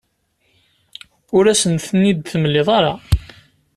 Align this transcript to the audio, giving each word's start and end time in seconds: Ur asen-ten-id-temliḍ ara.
Ur 1.37 1.45
asen-ten-id-temliḍ 1.53 2.67
ara. 2.77 2.93